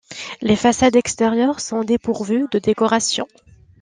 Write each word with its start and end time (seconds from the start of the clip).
Les 0.41 0.55
façades 0.55 0.95
extérieures 0.95 1.59
sont 1.59 1.83
dépourvues 1.83 2.47
de 2.51 2.57
décoration. 2.57 3.27